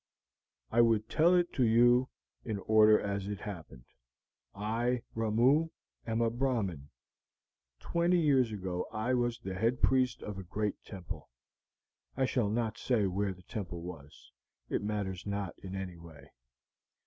"I 0.71 0.81
would 0.81 1.07
tell 1.09 1.35
it 1.35 1.55
you 1.59 2.09
in 2.43 2.57
order 2.57 2.99
as 2.99 3.27
it 3.27 3.41
happened. 3.41 3.85
I, 4.55 5.03
Ramoo, 5.13 5.67
am 6.07 6.21
a 6.21 6.31
Brahmin. 6.31 6.89
Twenty 7.79 8.17
years 8.19 8.51
ago 8.51 8.87
I 8.91 9.13
was 9.13 9.37
the 9.37 9.53
head 9.53 9.79
priest 9.83 10.23
of 10.23 10.39
a 10.39 10.43
great 10.43 10.83
temple. 10.83 11.29
I 12.17 12.25
shall 12.25 12.49
not 12.49 12.79
say 12.79 13.05
where 13.05 13.31
the 13.35 13.43
temple 13.43 13.83
was; 13.83 14.31
it 14.69 14.81
matters 14.81 15.27
not 15.27 15.53
in 15.59 15.75
any 15.75 15.97
way. 15.99 16.31